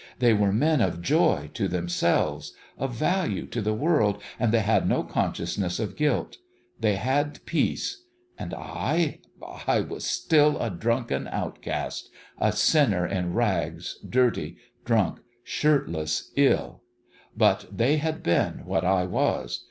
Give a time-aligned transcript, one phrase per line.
[0.17, 4.19] They were men of joy to them selves of value to the world....
[4.39, 6.37] And they had no consciousness of guilt.
[6.79, 8.01] They had peace....
[8.35, 9.19] And I
[9.67, 12.09] I was still a drunken outcast
[12.39, 16.81] a sinner in rags, dirty, drunk, shirtless, ill....
[17.37, 19.59] But they had been what I was.